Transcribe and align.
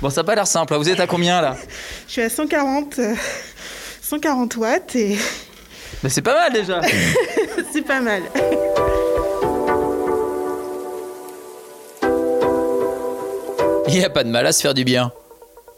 Bon, 0.00 0.10
ça 0.10 0.20
n'a 0.20 0.24
pas 0.24 0.34
l'air 0.34 0.46
simple. 0.46 0.74
Vous 0.76 0.88
êtes 0.88 1.00
à 1.00 1.06
combien 1.06 1.40
là 1.40 1.56
Je 2.06 2.12
suis 2.12 2.22
à 2.22 2.30
140, 2.30 2.98
euh, 3.00 3.14
140 4.02 4.56
watts 4.56 4.94
et 4.96 5.18
Mais 6.02 6.10
c'est 6.10 6.22
pas 6.22 6.34
mal 6.34 6.52
déjà. 6.52 6.80
c'est 7.72 7.82
pas 7.82 8.00
mal. 8.00 8.22
Il 13.88 13.94
n'y 13.94 14.04
a 14.04 14.10
pas 14.10 14.22
de 14.22 14.28
mal 14.28 14.46
à 14.46 14.52
se 14.52 14.60
faire 14.60 14.74
du 14.74 14.84
bien. 14.84 15.12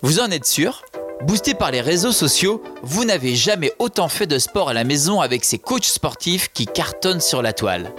Vous 0.02 0.20
en 0.20 0.30
êtes 0.30 0.44
sûr? 0.44 0.82
Boosté 1.22 1.54
par 1.54 1.70
les 1.70 1.80
réseaux 1.80 2.12
sociaux, 2.12 2.62
vous 2.82 3.04
n'avez 3.04 3.34
jamais 3.36 3.72
autant 3.78 4.08
fait 4.08 4.26
de 4.26 4.38
sport 4.38 4.70
à 4.70 4.74
la 4.74 4.84
maison 4.84 5.20
avec 5.20 5.44
ces 5.44 5.58
coachs 5.58 5.84
sportifs 5.84 6.48
qui 6.52 6.66
cartonnent 6.66 7.20
sur 7.20 7.40
la 7.40 7.52
toile. 7.52 7.92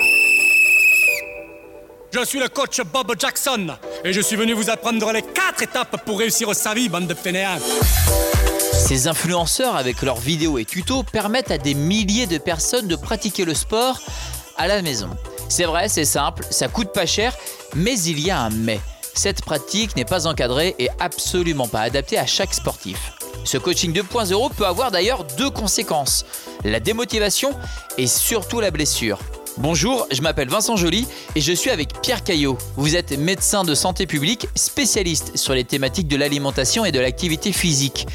Je 2.14 2.26
suis 2.26 2.40
le 2.40 2.50
coach 2.50 2.82
Bob 2.82 3.14
Jackson 3.18 3.68
et 4.04 4.12
je 4.12 4.20
suis 4.20 4.36
venu 4.36 4.52
vous 4.52 4.70
apprendre 4.70 5.14
les 5.14 5.22
quatre 5.22 5.64
étapes 5.64 6.04
pour 6.06 6.20
réussir 6.20 6.54
sa 6.54 6.74
vie, 6.74 6.90
bande 6.90 7.08
de 7.08 7.14
fainéants. 7.14 7.58
Ces 8.74 9.08
influenceurs 9.08 9.78
avec 9.78 10.02
leurs 10.02 10.20
vidéos 10.20 10.58
et 10.58 10.66
tutos 10.66 11.04
permettent 11.04 11.52
à 11.52 11.58
des 11.58 11.74
milliers 11.74 12.28
de 12.28 12.38
personnes 12.38 12.90
de 12.90 12.98
pratiquer 12.98 13.46
le 13.46 13.54
sport 13.54 14.02
à 14.58 14.68
la 14.68 14.82
maison. 14.82 15.10
C'est 15.48 15.64
vrai, 15.64 15.88
c'est 15.88 16.04
simple, 16.04 16.46
ça 16.50 16.68
coûte 16.68 16.92
pas 16.92 17.06
cher, 17.06 17.34
mais 17.76 17.98
il 18.02 18.20
y 18.20 18.30
a 18.30 18.42
un 18.42 18.50
mais. 18.50 18.82
Cette 19.14 19.42
pratique 19.46 19.96
n'est 19.96 20.04
pas 20.04 20.28
encadrée 20.28 20.76
et 20.80 20.90
absolument 21.00 21.70
pas 21.70 21.82
adaptée 21.82 22.18
à 22.18 22.26
chaque 22.26 22.54
sportif. 22.54 23.14
Ce 23.46 23.58
coaching 23.58 23.94
2.0 23.94 24.54
peut 24.54 24.66
avoir 24.66 24.92
d'ailleurs 24.92 25.24
deux 25.38 25.50
conséquences, 25.50 26.26
la 26.66 26.82
démotivation 26.82 27.52
et 27.98 28.08
surtout 28.08 28.60
la 28.60 28.72
blessure. 28.72 29.18
Bonjour, 29.58 30.08
je 30.12 30.22
m'appelle 30.22 30.48
Vincent 30.50 30.76
Joly 30.78 31.06
et 31.36 31.42
je 31.42 31.52
suis 31.52 31.70
avec 31.70 32.02
Pierre 32.02 32.24
Caillot. 32.24 32.58
Vous 32.78 32.96
êtes 32.96 33.18
médecin 33.18 33.64
de 33.64 33.76
santé 33.76 34.06
publique, 34.08 34.48
spécialiste 34.56 35.38
sur 35.38 35.54
les 35.54 35.64
thématiques 35.66 36.08
de 36.08 36.16
l'alimentation 36.16 36.86
et 36.86 36.92
de 36.92 37.00
l'activité 37.00 37.52
physique. 37.52 38.08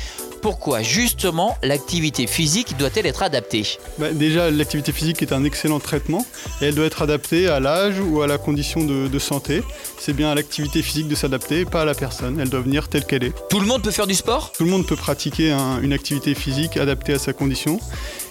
Pourquoi 0.43 0.83
justement 0.83 1.57
l'activité 1.63 2.27
physique 2.27 2.77
doit-elle 2.79 3.07
être 3.07 3.23
adaptée? 3.23 3.79
Bah, 3.99 4.13
déjà, 4.13 4.51
l'activité 4.51 4.93
physique 4.93 5.21
est 5.23 5.33
un 5.33 5.45
excellent 5.45 5.81
traitement 5.81 6.25
et 6.61 6.67
elle 6.67 6.75
doit 6.75 6.85
être 6.87 7.03
adaptée 7.03 7.49
à 7.49 7.59
l'âge 7.59 7.97
ou 8.01 8.23
à 8.23 8.27
la 8.27 8.39
condition 8.39 8.85
de, 8.85 9.09
de 9.09 9.19
santé. 9.19 9.63
C'est 9.99 10.13
bien 10.13 10.31
à 10.31 10.35
l'activité 10.35 10.83
physique 10.83 11.09
de 11.09 11.15
s'adapter, 11.17 11.65
pas 11.65 11.83
à 11.83 11.85
la 11.85 11.95
personne. 11.95 12.39
Elle 12.41 12.49
doit 12.51 12.61
venir 12.61 12.89
telle 12.89 13.05
qu'elle 13.07 13.25
est. 13.25 13.33
Tout 13.51 13.61
le 13.61 13.67
monde 13.67 13.83
peut 13.83 13.91
faire 13.91 14.07
du 14.07 14.15
sport? 14.15 14.53
Tout 14.57 14.65
le 14.65 14.71
monde 14.71 14.87
peut 14.87 14.97
pratiquer 14.97 15.51
un- 15.51 15.81
une 15.83 15.93
activité 15.93 16.35
physique 16.35 16.77
adaptée 16.77 17.15
à 17.15 17.19
sa 17.19 17.33
condition. 17.33 17.81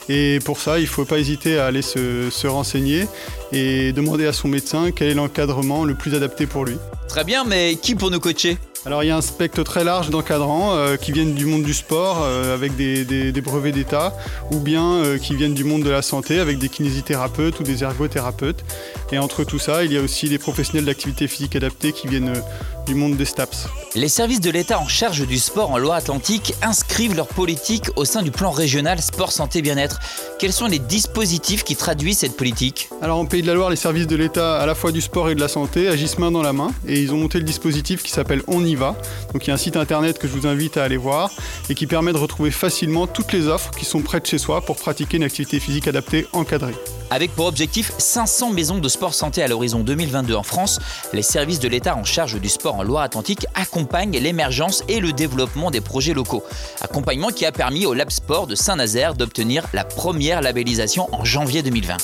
Et 0.09 0.39
pour 0.45 0.59
ça, 0.59 0.77
il 0.79 0.83
ne 0.83 0.87
faut 0.87 1.05
pas 1.05 1.17
hésiter 1.17 1.57
à 1.57 1.65
aller 1.65 1.81
se, 1.81 2.29
se 2.29 2.47
renseigner 2.47 3.07
et 3.51 3.91
demander 3.91 4.25
à 4.27 4.33
son 4.33 4.47
médecin 4.47 4.91
quel 4.91 5.09
est 5.09 5.13
l'encadrement 5.15 5.83
le 5.83 5.95
plus 5.95 6.13
adapté 6.13 6.45
pour 6.45 6.65
lui. 6.65 6.75
Très 7.07 7.23
bien, 7.23 7.43
mais 7.43 7.75
qui 7.81 7.95
pour 7.95 8.11
nous 8.11 8.19
coacher? 8.19 8.57
Alors 8.87 9.03
il 9.03 9.07
y 9.07 9.09
a 9.09 9.17
un 9.17 9.21
spectre 9.21 9.63
très 9.63 9.83
large 9.83 10.11
d'encadrants 10.11 10.75
euh, 10.75 10.95
qui 10.95 11.11
viennent 11.11 11.33
du 11.33 11.47
monde 11.47 11.63
du 11.63 11.73
sport 11.73 12.19
euh, 12.21 12.53
avec 12.53 12.75
des, 12.75 13.03
des- 13.03 13.31
des 13.31 13.41
brevets 13.41 13.73
d'État 13.73 14.15
ou 14.51 14.59
bien 14.59 14.83
euh, 14.83 15.17
qui 15.17 15.35
viennent 15.35 15.55
du 15.55 15.63
monde 15.63 15.81
de 15.81 15.89
la 15.89 16.03
santé 16.03 16.39
avec 16.39 16.59
des 16.59 16.69
kinésithérapeutes 16.69 17.59
ou 17.59 17.63
des 17.63 17.83
ergothérapeutes. 17.83 18.63
Et 19.11 19.17
entre 19.17 19.43
tout 19.43 19.57
ça, 19.57 19.83
il 19.85 19.91
y 19.91 19.97
a 19.97 20.01
aussi 20.01 20.29
des 20.29 20.37
professionnels 20.37 20.85
d'activité 20.85 21.27
physique 21.27 21.55
adaptée 21.55 21.93
qui 21.93 22.07
viennent 22.07 22.33
du 22.86 22.95
monde 22.95 23.17
des 23.17 23.25
STAPS. 23.25 23.67
Les 23.95 24.09
services 24.09 24.41
de 24.41 24.52
l'État 24.52 24.80
en 24.80 24.88
charge 24.88 25.25
du 25.25 25.38
sport 25.38 25.72
en 25.72 25.78
Loire-Atlantique 25.78 26.53
inscrivent 26.61 27.16
leur 27.16 27.28
politique 27.28 27.86
au 27.95 28.05
sein 28.05 28.22
du 28.22 28.31
plan 28.31 28.52
régional 28.52 29.02
sport 29.02 29.31
santé 29.31 29.61
bien-être. 29.61 30.00
Quels 30.39 30.53
sont 30.53 30.67
les 30.67 30.80
dispositifs 30.80 31.63
qui 31.63 31.75
traduisent 31.75 32.19
cette 32.19 32.36
politique 32.36 32.89
Alors 33.02 33.17
en 33.17 33.25
Pays 33.25 33.41
de 33.41 33.47
la 33.47 33.53
Loire, 33.53 33.69
les 33.69 33.75
services 33.75 34.08
de 34.08 34.16
l'État 34.16 34.58
à 34.58 34.66
la 34.66 34.75
fois 34.75 34.91
du 34.91 35.02
sport 35.02 35.30
et 35.30 35.36
de 35.36 35.39
la 35.39 35.47
santé 35.47 35.88
agissent 35.88 36.19
main 36.19 36.31
dans 36.31 36.41
la 36.41 36.53
main 36.53 36.72
et 36.88 37.02
ils 37.02 37.13
ont 37.13 37.17
monté 37.17 37.38
le 37.38 37.45
dispositif 37.45 38.03
qui 38.03 38.11
s'appelle 38.11 38.44
On 38.47 38.63
y 38.63 38.75
va. 38.75 38.95
Donc 39.33 39.45
il 39.45 39.47
y 39.47 39.52
a 39.52 39.53
un 39.53 39.58
site 39.58 39.78
internet 39.78 40.19
que 40.19 40.28
je 40.28 40.33
vous 40.33 40.47
invite 40.47 40.78
à 40.78 40.83
aller 40.83 40.97
voir 40.97 41.31
et 41.69 41.75
qui 41.75 41.88
permet 41.88 42.13
de 42.13 42.17
retrouver 42.17 42.52
facilement 42.52 43.08
toutes 43.08 43.33
les 43.33 43.47
offres 43.47 43.72
qui 43.72 43.86
sont 43.86 44.02
près 44.02 44.19
de 44.19 44.25
chez 44.25 44.38
soi 44.38 44.61
pour 44.61 44.75
pratiquer 44.75 45.17
une 45.17 45.23
activité 45.23 45.59
physique 45.59 45.88
adaptée 45.88 46.28
encadrée. 46.33 46.75
Avec 47.16 47.31
pour 47.31 47.45
objectif 47.45 47.94
500 47.97 48.51
maisons 48.51 48.79
de 48.79 48.89
sport 48.89 49.13
santé 49.13 49.41
à 49.41 49.47
l'horizon 49.47 49.79
2022 49.79 50.35
en 50.35 50.44
France, 50.44 50.81
les 51.13 51.22
services 51.22 51.62
de 51.62 51.69
l'État 51.69 51.95
en 51.95 52.03
charge 52.03 52.41
du 52.41 52.50
sport 52.50 52.75
en 52.75 52.84
Loire-Atlantique 52.84 53.45
accompagnent 53.56 54.19
l'émergence 54.19 54.84
et 54.89 55.00
le 55.00 55.13
développement 55.13 55.72
des 55.72 55.79
projets 55.79 56.13
locaux. 56.13 56.44
Accompagnement 56.81 57.29
qui 57.29 57.45
a 57.45 57.53
permis 57.53 57.85
au 57.85 57.94
Lab 57.94 58.09
Sport 58.09 58.47
de 58.47 58.56
Saint-Nazaire 58.56 59.13
d'obtenir 59.13 59.66
la 59.72 59.85
première 59.85 60.41
labellisation 60.41 61.07
en 61.13 61.23
janvier 61.23 61.63
2020. 61.63 61.95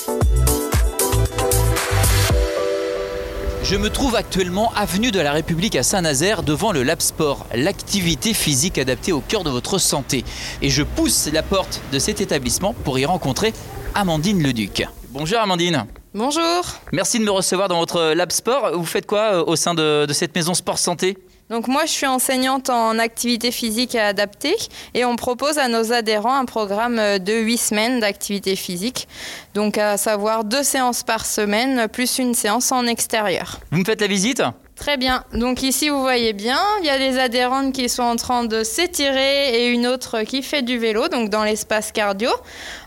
Je 3.64 3.76
me 3.76 3.90
trouve 3.90 4.16
actuellement 4.16 4.72
avenue 4.78 5.12
de 5.12 5.20
la 5.20 5.34
République 5.34 5.76
à 5.76 5.84
Saint-Nazaire 5.84 6.42
devant 6.42 6.72
le 6.72 6.84
Lab 6.84 7.02
Sport, 7.02 7.48
l'activité 7.54 8.34
physique 8.34 8.78
adaptée 8.78 9.12
au 9.12 9.20
cœur 9.20 9.44
de 9.44 9.50
votre 9.50 9.78
santé. 9.78 10.24
Et 10.62 10.70
je 10.70 10.84
pousse 10.84 11.28
la 11.34 11.44
porte 11.44 11.82
de 11.92 12.00
cet 12.00 12.22
établissement 12.22 12.74
pour 12.86 12.98
y 12.98 13.04
rencontrer 13.04 13.52
Amandine 13.94 14.42
Leduc. 14.42 14.88
Bonjour 15.12 15.40
Amandine. 15.40 15.86
Bonjour. 16.14 16.64
Merci 16.94 17.20
de 17.20 17.26
me 17.26 17.32
recevoir 17.32 17.68
dans 17.68 17.80
votre 17.80 18.14
Lab 18.14 18.32
Sport. 18.32 18.72
Vous 18.78 18.86
faites 18.86 19.06
quoi 19.06 19.34
euh, 19.34 19.44
au 19.46 19.58
sein 19.58 19.74
de, 19.74 20.06
de 20.06 20.14
cette 20.14 20.34
maison 20.34 20.54
Sport 20.54 20.78
Santé? 20.78 21.18
Donc 21.52 21.68
moi, 21.68 21.84
je 21.86 21.92
suis 21.92 22.08
enseignante 22.08 22.70
en 22.70 22.98
activité 22.98 23.52
physique 23.52 23.96
adaptée 23.96 24.56
et 24.94 25.04
on 25.04 25.18
propose 25.18 25.58
à 25.58 25.68
nos 25.68 25.92
adhérents 25.92 26.34
un 26.34 26.46
programme 26.46 26.96
de 27.20 27.34
8 27.34 27.58
semaines 27.58 28.00
d'activité 28.00 28.56
physique. 28.56 29.10
Donc 29.54 29.78
à 29.78 29.98
savoir 29.98 30.46
deux 30.46 30.64
séances 30.64 31.04
par 31.04 31.26
semaine 31.26 31.90
plus 31.90 32.20
une 32.20 32.36
séance 32.36 32.72
en 32.72 32.88
extérieur. 32.88 33.60
Vous 33.70 33.80
me 33.80 33.84
faites 33.84 34.00
la 34.00 34.08
visite? 34.08 34.42
Très 34.82 34.98
bien. 34.98 35.26
Donc 35.34 35.62
ici, 35.62 35.90
vous 35.90 36.02
voyez 36.02 36.34
bien, 36.34 36.60
il 36.80 36.88
y 36.88 36.90
a 36.90 36.98
des 36.98 37.20
adhérentes 37.20 37.72
qui 37.72 37.88
sont 37.88 38.02
en 38.02 38.16
train 38.16 38.46
de 38.46 38.64
s'étirer 38.64 39.62
et 39.62 39.68
une 39.68 39.86
autre 39.86 40.24
qui 40.24 40.42
fait 40.42 40.64
du 40.64 40.80
vélo, 40.80 41.08
donc 41.08 41.30
dans 41.30 41.44
l'espace 41.44 41.92
cardio. 41.92 42.32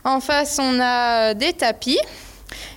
En 0.03 0.19
face, 0.19 0.58
on 0.60 0.80
a 0.80 1.30
euh, 1.30 1.34
des 1.34 1.53
tapis, 1.53 2.00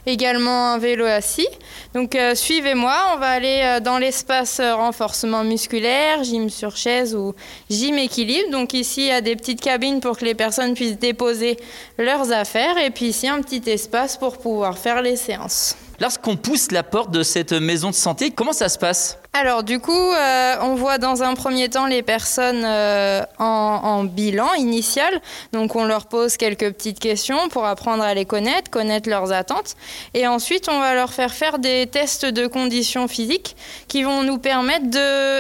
également 0.06 0.74
un 0.74 0.78
vélo 0.78 1.06
assis. 1.06 1.48
Donc 1.94 2.16
euh, 2.16 2.36
suivez-moi, 2.36 2.96
on 3.16 3.20
va 3.20 3.30
aller 3.30 3.62
euh, 3.64 3.80
dans 3.80 3.98
l'espace 3.98 4.60
euh, 4.60 4.76
renforcement 4.76 5.44
musculaire, 5.44 6.24
gym 6.24 6.50
sur 6.50 6.76
chaise 6.76 7.16
ou 7.16 7.34
gym 7.70 7.98
équilibre. 7.98 8.52
Donc 8.52 8.74
ici, 8.74 9.02
il 9.02 9.08
y 9.08 9.12
a 9.12 9.22
des 9.22 9.36
petites 9.36 9.62
cabines 9.62 10.00
pour 10.00 10.18
que 10.18 10.26
les 10.26 10.36
personnes 10.36 10.74
puissent 10.74 11.00
déposer 11.00 11.58
leurs 11.98 12.32
affaires 12.32 12.78
et 12.78 12.92
puis 12.92 13.08
ici, 13.08 13.28
un 13.28 13.42
petit 13.42 13.70
espace 13.70 14.18
pour 14.18 14.38
pouvoir 14.38 14.78
faire 14.78 15.02
les 15.02 15.16
séances. 15.16 15.76
Lorsqu'on 16.00 16.36
pousse 16.36 16.72
la 16.72 16.84
porte 16.84 17.12
de 17.12 17.24
cette 17.24 17.54
maison 17.54 17.90
de 17.90 17.96
santé, 17.96 18.30
comment 18.32 18.54
ça 18.54 18.70
se 18.70 18.78
passe? 18.78 19.18
Alors 19.40 19.62
du 19.62 19.80
coup, 19.80 19.92
euh, 19.92 20.56
on 20.62 20.74
voit 20.74 20.98
dans 20.98 21.22
un 21.22 21.36
premier 21.36 21.70
temps 21.70 21.86
les 21.86 22.02
personnes 22.02 22.64
euh, 22.66 23.22
en, 23.38 23.46
en 23.46 24.04
bilan 24.04 24.52
initial. 24.56 25.22
Donc 25.54 25.76
on 25.76 25.86
leur 25.86 26.08
pose 26.08 26.38
quelques 26.38 26.72
petites 26.72 26.98
questions 26.98 27.48
pour 27.50 27.66
apprendre 27.66 28.04
à 28.04 28.16
les 28.16 28.26
connaître, 28.26 28.72
connaître 28.72 29.08
leurs 29.10 29.32
attentes. 29.32 29.76
Et 30.16 30.26
ensuite, 30.28 30.70
on 30.70 30.80
va 30.80 30.96
leur 30.96 31.14
faire 31.14 31.32
faire 31.34 31.60
des 31.60 31.86
tests 31.86 32.26
de 32.26 32.48
conditions 32.48 33.08
physiques 33.08 33.56
qui 33.88 34.02
vont 34.02 34.24
nous 34.24 34.40
permettre 34.40 34.88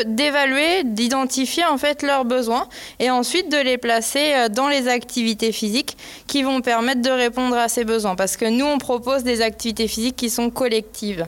d'évaluer, 0.06 0.84
d'identifier 0.84 1.66
en 1.66 1.80
fait 1.80 2.04
leurs 2.04 2.26
besoins 2.26 2.68
et 3.00 3.10
ensuite 3.10 3.52
de 3.52 3.58
les 3.58 3.80
placer 3.80 4.34
euh, 4.34 4.50
dans 4.50 4.68
les 4.68 4.88
activités 4.90 5.52
physiques 5.52 5.98
qui 6.28 6.44
vont 6.44 6.62
permettre 6.62 7.02
de 7.02 7.10
répondre 7.10 7.56
à 7.56 7.68
ces 7.68 7.84
besoins. 7.84 8.16
Parce 8.16 8.38
que 8.38 8.46
nous, 8.46 8.66
on 8.66 8.78
propose 8.78 9.24
des 9.24 9.42
activités 9.42 9.88
physiques 9.88 10.18
qui 10.18 10.30
sont 10.30 10.47
collectives. 10.50 11.26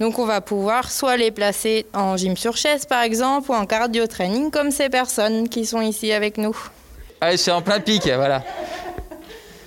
Donc 0.00 0.18
on 0.18 0.24
va 0.26 0.40
pouvoir 0.40 0.90
soit 0.90 1.16
les 1.16 1.30
placer 1.30 1.86
en 1.92 2.16
gym 2.16 2.36
sur 2.36 2.56
chaise 2.56 2.86
par 2.86 3.02
exemple 3.02 3.50
ou 3.50 3.54
en 3.54 3.66
cardio 3.66 4.06
training 4.06 4.50
comme 4.50 4.70
ces 4.70 4.88
personnes 4.88 5.48
qui 5.48 5.66
sont 5.66 5.80
ici 5.80 6.12
avec 6.12 6.38
nous. 6.38 6.56
Allez, 7.20 7.36
c'est 7.36 7.50
en 7.50 7.60
plein 7.62 7.80
pic, 7.80 8.02
voilà. 8.04 8.42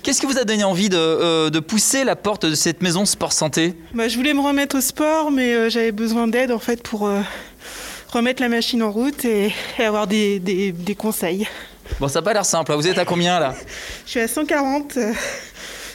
Qu'est-ce 0.02 0.20
qui 0.20 0.26
vous 0.26 0.38
a 0.38 0.44
donné 0.44 0.64
envie 0.64 0.88
de, 0.90 0.96
euh, 0.98 1.50
de 1.50 1.60
pousser 1.60 2.04
la 2.04 2.14
porte 2.16 2.44
de 2.44 2.54
cette 2.54 2.82
maison 2.82 3.06
Sport 3.06 3.32
Santé? 3.32 3.74
Bah, 3.94 4.06
je 4.08 4.16
voulais 4.16 4.34
me 4.34 4.40
remettre 4.40 4.76
au 4.76 4.80
sport, 4.82 5.30
mais 5.30 5.54
euh, 5.54 5.70
j'avais 5.70 5.92
besoin 5.92 6.26
d'aide 6.28 6.50
en 6.52 6.58
fait 6.58 6.82
pour 6.82 7.06
euh, 7.06 7.20
remettre 8.12 8.42
la 8.42 8.48
machine 8.50 8.82
en 8.82 8.90
route 8.90 9.24
et, 9.24 9.50
et 9.78 9.84
avoir 9.84 10.06
des, 10.06 10.40
des- 10.40 10.72
des 10.72 10.94
conseils. 10.94 11.48
Bon, 12.00 12.08
ça 12.08 12.18
n'a 12.20 12.24
pas 12.24 12.32
l'air 12.34 12.44
simple. 12.44 12.72
hein. 12.72 12.76
Vous 12.76 12.86
êtes 12.88 12.98
à 12.98 13.04
combien 13.06 13.38
là? 13.40 13.54
Je 14.04 14.10
suis 14.10 14.20
à 14.20 14.28
140, 14.28 14.96
euh, 14.98 15.12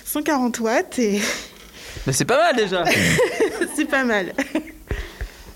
140 0.06 0.60
watts 0.60 0.98
et 0.98 1.22
Mais 2.08 2.14
c'est 2.14 2.26
pas 2.26 2.38
mal 2.38 2.56
déjà. 2.56 2.84
c'est 3.76 3.86
pas 3.86 4.04
mal. 4.04 4.34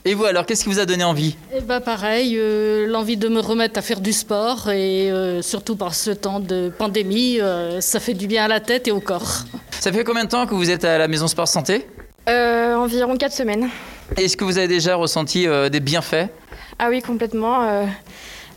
Et 0.05 0.15
vous 0.15 0.25
alors, 0.25 0.45
qu'est-ce 0.45 0.63
qui 0.65 0.69
vous 0.69 0.79
a 0.79 0.85
donné 0.85 1.03
envie? 1.05 1.37
Eh 1.55 1.61
ben 1.61 1.79
pareil, 1.79 2.35
euh, 2.37 2.85
l'envie 2.87 3.15
de 3.15 3.29
me 3.29 3.39
remettre 3.39 3.79
à 3.79 3.81
faire 3.81 4.01
du 4.01 4.11
sport 4.11 4.69
et 4.69 5.09
euh, 5.09 5.41
surtout 5.41 5.77
par 5.77 5.95
ce 5.95 6.11
temps 6.11 6.41
de 6.41 6.71
pandémie, 6.77 7.39
euh, 7.39 7.79
ça 7.79 8.01
fait 8.01 8.13
du 8.13 8.27
bien 8.27 8.43
à 8.43 8.47
la 8.49 8.59
tête 8.59 8.87
et 8.87 8.91
au 8.91 8.99
corps. 8.99 9.45
Ça 9.79 9.91
fait 9.93 10.03
combien 10.03 10.25
de 10.25 10.29
temps 10.29 10.45
que 10.45 10.55
vous 10.55 10.69
êtes 10.69 10.83
à 10.83 10.97
la 10.97 11.07
maison 11.07 11.27
Sport 11.27 11.47
Santé? 11.47 11.87
Euh, 12.27 12.75
environ 12.75 13.15
4 13.15 13.31
semaines. 13.31 13.69
Est-ce 14.17 14.35
que 14.35 14.43
vous 14.43 14.57
avez 14.57 14.67
déjà 14.67 14.95
ressenti 14.95 15.47
euh, 15.47 15.69
des 15.69 15.79
bienfaits? 15.79 16.27
Ah 16.79 16.87
oui, 16.89 17.01
complètement. 17.01 17.63
euh, 17.63 17.85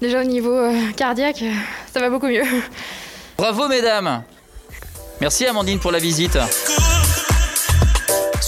déjà 0.00 0.20
au 0.20 0.24
niveau 0.24 0.52
euh, 0.52 0.72
cardiaque, 0.96 1.44
ça 1.92 2.00
va 2.00 2.10
beaucoup 2.10 2.26
mieux. 2.26 2.42
Bravo 3.38 3.68
mesdames 3.68 4.22
Merci 5.20 5.46
Amandine 5.46 5.78
pour 5.78 5.92
la 5.92 5.98
visite. 5.98 6.36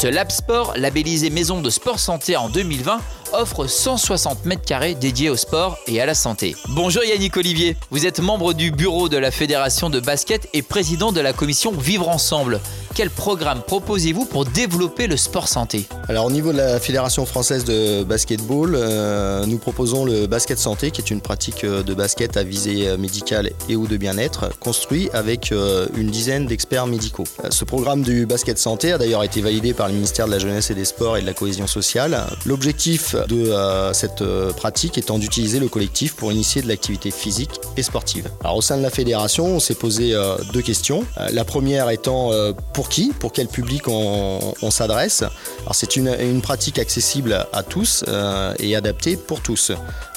Ce 0.01 0.07
Lab 0.07 0.31
Sport, 0.31 0.75
labellisé 0.77 1.29
Maison 1.29 1.61
de 1.61 1.71
Sport 1.71 1.99
Santé 1.99 2.37
en 2.37 2.49
2020, 2.49 3.01
offre 3.33 3.67
160 3.67 4.45
mètres 4.45 4.65
carrés 4.65 4.95
dédiés 4.95 5.31
au 5.31 5.37
sport 5.37 5.79
et 5.87 6.01
à 6.01 6.07
la 6.07 6.15
santé. 6.15 6.57
Bonjour 6.69 7.05
Yannick 7.05 7.37
Olivier, 7.37 7.77
vous 7.91 8.07
êtes 8.07 8.21
membre 8.21 8.53
du 8.53 8.71
bureau 8.71 9.09
de 9.09 9.17
la 9.17 9.31
Fédération 9.31 9.91
de 9.91 10.01
basket 10.01 10.49
et 10.53 10.63
président 10.63 11.13
de 11.13 11.21
la 11.21 11.33
commission 11.33 11.73
Vivre 11.73 12.09
Ensemble. 12.09 12.61
Quel 12.99 13.11
programme 13.11 13.63
proposez-vous 13.65 14.25
pour 14.25 14.45
développer 14.45 15.07
le 15.07 15.17
sport 15.17 15.47
santé? 15.47 15.87
Alors 16.09 16.27
au 16.27 16.33
niveau 16.33 16.53
de 16.53 16.57
la 16.57 16.81
Fédération 16.81 17.25
française 17.27 17.65
de 17.65 18.03
basketball, 18.03 18.75
euh, 18.75 19.47
nous 19.47 19.59
proposons 19.59 20.05
le 20.05 20.27
basket 20.27 20.59
santé 20.59 20.91
qui 20.91 21.01
est 21.01 21.11
une 21.11 21.21
pratique 21.21 21.63
euh, 21.63 21.85
de 21.85 21.95
basket 21.95 22.37
à 22.37 22.43
visée 22.43 22.89
euh, 22.89 22.97
médicale 22.97 23.51
et 23.69 23.77
ou 23.77 23.87
de 23.87 23.97
bien-être 23.97 24.51
construit 24.59 25.11
avec 25.13 25.53
une 25.97 26.11
dizaine 26.11 26.47
d'experts 26.47 26.89
médicaux. 26.89 27.25
Ce 27.51 27.65
programme 27.65 28.03
du 28.03 28.27
basket 28.27 28.59
santé 28.59 28.93
a 28.93 28.99
d'ailleurs 28.99 29.23
été 29.23 29.41
validé 29.41 29.75
par 29.75 29.87
le 29.87 29.95
ministère 29.95 30.27
de 30.27 30.33
la 30.33 30.39
Jeunesse 30.41 30.71
et 30.71 30.75
des 30.75 30.85
Sports 30.85 31.17
et 31.17 31.21
de 31.21 31.27
la 31.27 31.35
Cohésion 31.35 31.69
sociale. 31.69 32.27
L'objectif 32.47 33.15
de 33.27 33.53
cette 33.93 34.25
pratique 34.57 34.99
étant 34.99 35.19
d'utiliser 35.19 35.61
le 35.61 35.69
collectif 35.69 36.15
pour 36.15 36.33
initier 36.33 36.63
de 36.63 36.69
l'activité 36.69 37.11
physique 37.11 37.61
et 37.77 37.83
sportive. 37.83 38.29
Au 38.45 38.61
sein 38.61 38.77
de 38.77 38.83
la 38.83 38.91
fédération, 38.91 39.47
on 39.47 39.61
s'est 39.61 39.75
posé 39.75 40.15
deux 40.53 40.63
questions. 40.63 41.05
La 41.33 41.45
première 41.45 41.91
étant 41.91 42.31
pour 42.73 42.89
qui, 42.89 43.13
pour 43.19 43.33
quel 43.33 43.49
public 43.49 43.89
on, 43.89 44.71
s'adresse? 44.71 45.25
C'est 45.73 45.97
une, 45.97 46.41
pratique 46.43 46.79
accessible 46.79 47.47
à 47.53 47.63
tous 47.63 48.05
euh, 48.09 48.55
et 48.59 48.77
adaptée 48.77 49.17
pour 49.17 49.41
tous. 49.41 49.73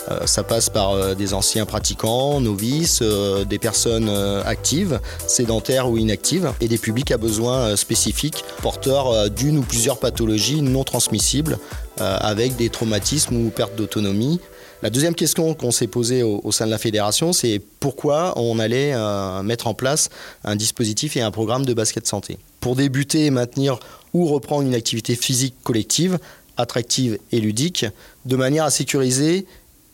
Euh, 0.09 0.25
ça 0.25 0.44
passe 0.44 0.69
par 0.69 0.92
euh, 0.92 1.13
des 1.13 1.33
anciens 1.33 1.65
pratiquants, 1.65 2.42
novices, 2.42 3.01
des 3.01 3.59
personnes 3.59 4.09
actives, 4.45 5.00
sédentaires 5.27 5.89
ou 5.89 5.98
inactives, 5.98 6.51
et 6.62 6.68
des 6.68 6.77
publics 6.77 7.12
à 7.12 7.18
besoins 7.18 7.75
spécifiques, 7.75 8.44
porteurs 8.62 9.30
d'une 9.30 9.59
ou 9.59 9.62
plusieurs 9.62 10.00
pathologies 10.00 10.62
non 10.62 10.83
transmissibles, 10.83 11.57
avec 11.98 12.56
des 12.56 12.69
traumatismes 12.69 13.36
ou 13.36 13.50
pertes 13.50 13.75
d'autonomie, 13.75 14.39
la 14.81 14.89
deuxième 14.89 15.13
question 15.13 15.53
qu'on 15.53 15.69
s'est 15.69 15.86
posée 15.86 16.24
au, 16.24 16.51
sein 16.51 16.65
de 16.65 16.71
la 16.71 16.80
fédération, 16.80 17.33
c'est 17.33 17.62
pourquoi 17.80 18.33
on 18.36 18.57
allait 18.57 18.95
mettre 19.44 19.68
en 19.68 19.75
place 19.75 20.09
un 20.44 20.56
dispositif 20.56 21.15
et 21.18 21.21
un 21.21 21.30
programme 21.30 21.65
de 21.65 21.74
basket 21.75 22.07
santé? 22.07 22.39
Pour 22.62 22.75
débuter 22.75 23.30
maintenir 23.30 23.77
ou 24.13 24.25
reprendre 24.25 24.63
une 24.68 24.74
activité 24.74 25.15
physique 25.15 25.54
collective, 25.63 26.18
attractive 26.57 27.19
et 27.31 27.39
ludique, 27.39 27.86
de 28.25 28.36
manière 28.36 28.63
à 28.63 28.71
sécuriser, 28.71 29.45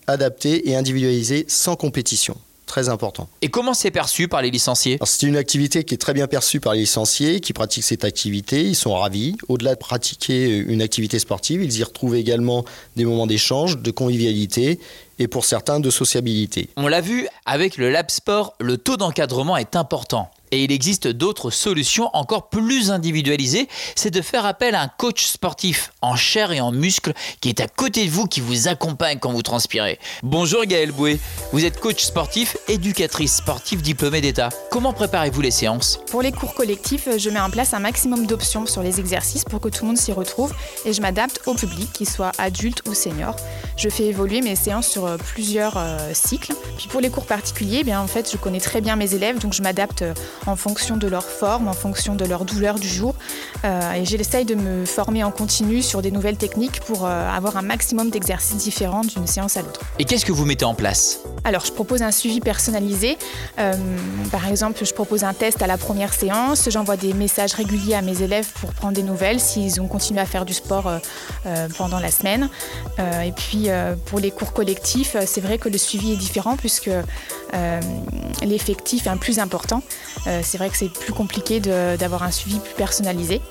adapter 0.08 0.70
et 0.70 0.76
individualiser 0.76 1.46
sans 1.48 1.76
compétition. 1.76 2.38
Très 2.66 2.90
important. 2.90 3.30
Et 3.42 3.48
comment 3.48 3.74
c'est 3.74 3.92
perçu 3.92 4.28
par 4.28 4.42
les 4.42 4.52
licenciés? 4.52 5.00
C'est 5.06 5.26
une 5.26 5.38
activité 5.38 5.86
qui 5.86 5.94
est 5.94 5.98
très 5.98 6.14
bien 6.14 6.28
perçue 6.28 6.60
par 6.60 6.74
les 6.74 6.82
licenciés 6.82 7.40
qui 7.40 7.54
pratiquent 7.54 7.86
cette 7.86 8.04
activité. 8.04 8.62
Ils 8.62 8.76
sont 8.76 8.94
ravis. 8.94 9.38
Au-delà 9.48 9.74
de 9.74 9.80
pratiquer 9.80 10.58
une 10.58 10.82
activité 10.82 11.18
sportive, 11.18 11.64
ils 11.64 11.78
y 11.78 11.84
retrouvent 11.84 12.16
également 12.16 12.66
des 12.98 13.06
moments 13.06 13.26
d'échange, 13.26 13.78
de 13.78 13.90
convivialité 13.92 14.80
et 15.20 15.28
pour 15.28 15.46
certains 15.46 15.80
de 15.80 15.90
sociabilité. 15.90 16.70
On 16.78 16.88
l'a 16.88 17.02
vu, 17.02 17.28
avec 17.46 17.78
le 17.78 17.90
Lab 17.90 18.10
Sport, 18.10 18.54
le 18.60 18.78
taux 18.78 18.98
d'encadrement 18.98 19.58
est 19.58 19.76
important. 19.76 20.32
Et 20.52 20.64
il 20.64 20.72
existe 20.72 21.10
d'autres 21.10 21.50
solutions 21.50 22.10
encore 22.14 22.48
plus 22.48 22.90
individualisées, 22.90 23.68
c'est 23.96 24.12
de 24.12 24.22
faire 24.22 24.46
appel 24.46 24.76
à 24.76 24.82
un 24.82 24.88
coach 24.88 25.26
sportif 25.26 25.92
en 26.02 26.16
chair 26.16 26.54
et 26.54 26.62
en 26.62 26.72
muscle 26.72 27.12
qui 27.42 27.50
est 27.50 27.60
à 27.60 27.68
côté 27.68 28.06
de 28.06 28.12
vous, 28.12 28.28
qui 28.28 28.40
vous 28.40 28.70
accompagne 28.70 29.20
quand 29.20 29.34
vous 29.34 29.42
transpirez. 29.42 30.00
Bonjour 30.24 30.64
Gaël 30.64 30.94
Boué, 30.94 31.20
vous 31.52 31.66
êtes 31.66 31.82
coach 31.82 32.02
sportif, 32.02 32.56
éducatrice 32.70 33.36
sportive 33.36 33.82
diplômée 33.82 34.22
d'État. 34.22 34.48
Comment 34.72 34.94
préparez-vous 34.94 35.42
les 35.42 35.52
séances? 35.52 36.00
Pour 36.10 36.22
les 36.22 36.32
cours 36.32 36.54
collectifs, 36.54 37.10
je 37.18 37.30
mets 37.30 37.42
en 37.42 37.50
place 37.50 37.74
un 37.74 37.80
maximum 37.80 38.26
d'options 38.26 38.66
sur 38.66 38.82
les 38.82 39.02
exercices 39.02 39.44
pour 39.44 39.60
que 39.60 39.68
tout 39.68 39.84
le 39.84 39.88
monde 39.88 39.98
s'y 39.98 40.14
retrouve 40.14 40.54
et 40.86 40.94
je 40.94 41.02
m'adapte 41.02 41.42
au 41.46 41.56
public, 41.56 41.92
qu'il 41.92 42.08
soit 42.08 42.32
adulte 42.38 42.84
ou 42.88 42.94
senior. 42.94 43.36
Je 43.76 43.90
fais 43.90 44.06
évoluer 44.06 44.40
mes 44.40 44.56
séances 44.56 44.88
sur 44.88 45.07
euh, 45.08 45.18
plusieurs 45.18 45.78
euh, 45.78 45.98
cycles. 46.14 46.54
Puis 46.78 46.88
pour 46.88 47.02
les 47.02 47.10
cours 47.10 47.26
particuliers, 47.26 47.84
eh 47.86 47.96
en 47.96 48.08
fait, 48.08 48.30
je 48.32 48.38
connais 48.38 48.60
très 48.60 48.82
bien 48.82 48.96
mes 48.96 49.14
élèves, 49.16 49.40
donc 49.40 49.54
je 49.54 49.62
m'adapte 49.62 50.02
euh, 50.02 50.14
en 50.46 50.56
fonction 50.56 50.98
de 50.98 51.08
leur 51.08 51.24
forme, 51.24 51.68
en 51.68 51.74
fonction 51.74 52.16
de 52.16 52.26
leur 52.26 52.46
douleur 52.46 52.80
du 52.80 52.88
jour. 52.88 53.16
Et 53.64 54.06
j'essaye 54.06 54.46
de 54.46 54.56
me 54.56 54.86
former 54.86 55.24
en 55.24 55.32
continu 55.32 55.82
sur 55.82 56.02
des 56.02 56.12
nouvelles 56.12 56.38
techniques 56.38 56.80
pour 56.82 57.06
avoir 57.06 57.58
un 57.58 57.62
maximum 57.62 58.10
d'exercices 58.10 58.58
différents 58.58 59.02
d'une 59.02 59.28
séance 59.28 59.58
à 59.58 59.62
l'autre. 59.62 59.82
Et 60.00 60.06
qu'est-ce 60.06 60.26
que 60.26 60.32
vous 60.32 60.46
mettez 60.46 60.66
en 60.66 60.76
place? 60.76 61.20
Alors, 61.48 61.64
je 61.64 61.72
propose 61.72 62.02
un 62.02 62.12
suivi 62.12 62.42
personnalisé. 62.42 63.18
Euh, 63.58 63.74
par 64.34 64.50
exemple, 64.50 64.84
je 64.84 64.94
propose 64.94 65.24
un 65.24 65.34
test 65.34 65.62
à 65.62 65.68
la 65.68 65.78
première 65.78 66.14
séance. 66.14 66.68
J'envoie 66.70 66.98
des 66.98 67.14
messages 67.14 67.54
réguliers 67.54 67.94
à 67.94 68.02
mes 68.02 68.22
élèves 68.22 68.52
pour 68.60 68.74
prendre 68.74 68.96
des 68.96 69.02
nouvelles 69.02 69.40
s'ils 69.40 69.80
ont 69.80 69.88
continué 69.88 70.20
à 70.20 70.26
faire 70.26 70.44
du 70.44 70.54
sport 70.54 70.92
pendant 71.78 72.00
la 72.00 72.12
semaine. 72.12 72.50
et 73.00 73.32
puis, 73.32 73.70
pour 74.08 74.20
les 74.20 74.32
cours 74.32 74.52
collectifs, 74.52 75.16
c'est 75.26 75.40
vrai 75.40 75.58
que 75.58 75.70
le 75.70 75.78
suivi 75.78 76.12
est 76.12 76.18
différent 76.18 76.58
puisque 76.58 76.90
l'effectif 78.42 79.08
est 79.08 79.10
un 79.10 79.18
plus 79.18 79.40
important 79.40 79.82
c'est 80.42 80.58
vrai 80.58 80.70
que 80.70 80.78
c'est 80.78 80.90
plus 80.90 81.14
compliqué 81.14 81.60
d'avoir 81.60 82.24
un 82.24 82.32
suivi 82.32 82.60
plus 82.60 82.74
personnalisé. 82.74 83.42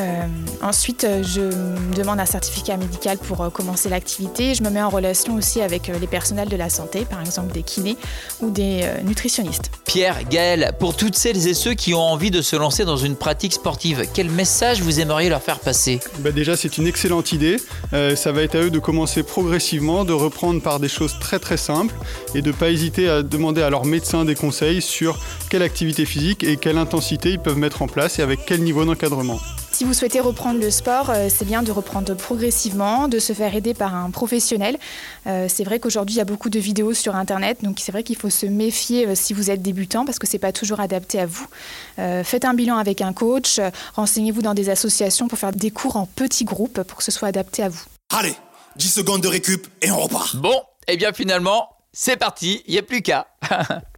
Euh, 0.00 0.26
ensuite, 0.62 1.04
euh, 1.04 1.22
je 1.22 1.94
demande 1.94 2.18
un 2.18 2.26
certificat 2.26 2.76
médical 2.76 3.18
pour 3.18 3.42
euh, 3.42 3.50
commencer 3.50 3.88
l'activité. 3.88 4.54
Je 4.54 4.62
me 4.62 4.70
mets 4.70 4.82
en 4.82 4.88
relation 4.88 5.34
aussi 5.34 5.60
avec 5.60 5.88
les 5.88 6.06
personnels 6.06 6.48
de 6.48 6.56
la 6.56 6.68
santé, 6.68 7.04
par 7.04 7.20
exemple 7.20 7.52
des 7.52 7.62
kinés 7.62 7.96
ou 8.40 8.50
des 8.50 8.84
nutritionnistes. 9.04 9.70
Pierre, 9.84 10.28
Gaël, 10.28 10.72
pour 10.78 10.96
toutes 10.96 11.14
celles 11.14 11.46
et 11.46 11.54
ceux 11.54 11.74
qui 11.74 11.94
ont 11.94 12.00
envie 12.00 12.30
de 12.30 12.42
se 12.42 12.56
lancer 12.56 12.84
dans 12.84 12.96
une 12.96 13.16
pratique 13.16 13.52
sportive, 13.52 14.06
quel 14.12 14.30
message 14.30 14.82
vous 14.82 15.00
aimeriez 15.00 15.28
leur 15.28 15.42
faire 15.42 15.60
passer? 15.60 16.00
Bah 16.18 16.32
Déjà, 16.32 16.56
c'est 16.56 16.78
une 16.78 16.86
excellente 16.86 17.32
idée. 17.32 17.56
ça 17.92 18.32
va 18.32 18.42
être 18.42 18.56
à 18.56 18.62
eux 18.62 18.70
de 18.70 18.78
commencer 18.78 19.22
progressivement, 19.22 20.04
de 20.04 20.12
reprendre 20.12 20.60
par 20.60 20.80
des 20.80 20.88
choses 20.88 21.16
très 21.20 21.38
très 21.38 21.56
simples 21.56 21.94
et 22.34 22.42
de 22.42 22.48
ne 22.48 22.54
pas 22.54 22.70
hésiter 22.70 23.08
à 23.08 23.22
demander 23.22 23.62
à 23.62 23.70
leur 23.70 23.84
médecin 23.84 24.24
des 24.24 24.34
conseils 24.34 24.82
sur 24.82 25.18
quelle 25.48 25.62
activité 25.62 26.04
physique 26.04 26.42
et 26.42 26.56
quelle 26.56 26.78
intensité 26.78 27.30
ils 27.30 27.40
peuvent 27.40 27.58
mettre 27.58 27.82
en 27.82 27.86
place 27.86 28.18
et 28.18 28.22
avec 28.22 28.40
quel 28.46 28.62
niveau 28.62 28.84
d'encadrement. 28.84 29.40
Si 29.74 29.82
vous 29.82 29.92
souhaitez 29.92 30.20
reprendre 30.20 30.60
le 30.60 30.70
sport, 30.70 31.10
euh, 31.10 31.26
c'est 31.28 31.44
bien 31.44 31.64
de 31.64 31.72
reprendre 31.72 32.14
progressivement, 32.14 33.08
de 33.08 33.18
se 33.18 33.32
faire 33.32 33.56
aider 33.56 33.74
par 33.74 33.92
un 33.92 34.12
professionnel. 34.12 34.78
Euh, 35.26 35.46
c'est 35.48 35.64
vrai 35.64 35.80
qu'aujourd'hui, 35.80 36.14
il 36.14 36.18
y 36.18 36.20
a 36.20 36.24
beaucoup 36.24 36.48
de 36.48 36.60
vidéos 36.60 36.94
sur 36.94 37.16
Internet, 37.16 37.58
donc 37.64 37.80
c'est 37.80 37.90
vrai 37.90 38.04
qu'il 38.04 38.14
faut 38.14 38.30
se 38.30 38.46
méfier 38.46 39.08
euh, 39.08 39.16
si 39.16 39.34
vous 39.34 39.50
êtes 39.50 39.62
débutant 39.62 40.04
parce 40.04 40.20
que 40.20 40.28
ce 40.28 40.34
n'est 40.34 40.38
pas 40.38 40.52
toujours 40.52 40.78
adapté 40.78 41.18
à 41.18 41.26
vous. 41.26 41.48
faites 41.96 42.44
un 42.44 42.54
bilan 42.54 42.76
avec 42.76 43.00
un 43.00 43.12
coach, 43.12 43.58
renseignez-vous 43.96 44.42
dans 44.42 44.54
des 44.54 44.70
associations 44.70 45.26
pour 45.26 45.40
faire 45.40 45.50
des 45.50 45.72
cours 45.72 45.96
en 45.96 46.06
petits 46.06 46.44
groupes 46.44 46.84
pour 46.84 46.98
que 46.98 47.02
ce 47.02 47.10
soit 47.10 47.26
adapté 47.26 47.64
à 47.64 47.68
vous. 47.68 47.82
Allez, 48.10 48.36
10 48.76 48.90
secondes 48.90 49.22
de 49.22 49.28
récup 49.28 49.66
et 49.82 49.90
on 49.90 49.98
repart. 49.98 50.36
Bon, 50.36 50.54
et 50.86 50.92
eh 50.92 50.96
bien 50.96 51.12
finalement, 51.12 51.68
c'est 51.92 52.16
parti, 52.16 52.62
il 52.68 52.74
n'y 52.74 52.78
a 52.78 52.84
plus 52.84 53.02
qu'à. 53.02 53.26